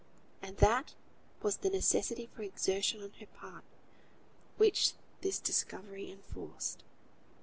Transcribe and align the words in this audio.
And 0.41 0.57
that 0.57 0.95
was 1.43 1.57
the 1.57 1.69
necessity 1.69 2.25
for 2.25 2.41
exertion 2.41 3.03
on 3.03 3.11
her 3.19 3.27
part 3.27 3.63
which 4.57 4.93
this 5.21 5.37
discovery 5.37 6.09
enforced. 6.11 6.83